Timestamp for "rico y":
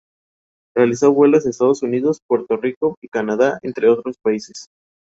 2.57-3.07